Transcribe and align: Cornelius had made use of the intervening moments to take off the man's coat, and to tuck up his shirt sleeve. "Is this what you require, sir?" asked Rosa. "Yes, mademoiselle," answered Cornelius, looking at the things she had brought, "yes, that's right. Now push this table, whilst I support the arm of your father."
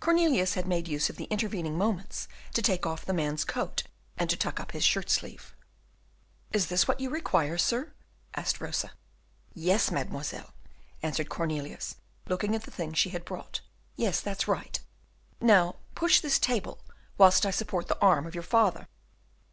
Cornelius 0.00 0.54
had 0.54 0.66
made 0.66 0.88
use 0.88 1.08
of 1.08 1.14
the 1.14 1.26
intervening 1.26 1.78
moments 1.78 2.26
to 2.54 2.60
take 2.60 2.86
off 2.86 3.04
the 3.04 3.12
man's 3.14 3.44
coat, 3.44 3.84
and 4.18 4.28
to 4.28 4.36
tuck 4.36 4.58
up 4.58 4.72
his 4.72 4.82
shirt 4.82 5.08
sleeve. 5.08 5.54
"Is 6.50 6.66
this 6.66 6.88
what 6.88 6.98
you 6.98 7.08
require, 7.08 7.56
sir?" 7.56 7.92
asked 8.34 8.60
Rosa. 8.60 8.90
"Yes, 9.54 9.92
mademoiselle," 9.92 10.52
answered 11.04 11.28
Cornelius, 11.28 11.94
looking 12.26 12.56
at 12.56 12.64
the 12.64 12.72
things 12.72 12.98
she 12.98 13.10
had 13.10 13.24
brought, 13.24 13.60
"yes, 13.94 14.18
that's 14.20 14.48
right. 14.48 14.80
Now 15.40 15.76
push 15.94 16.18
this 16.18 16.40
table, 16.40 16.80
whilst 17.16 17.46
I 17.46 17.52
support 17.52 17.86
the 17.86 18.00
arm 18.00 18.26
of 18.26 18.34
your 18.34 18.42
father." 18.42 18.88